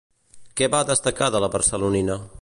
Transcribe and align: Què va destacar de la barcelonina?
Què 0.61 0.69
va 0.75 0.79
destacar 0.91 1.31
de 1.37 1.43
la 1.45 1.51
barcelonina? 1.57 2.21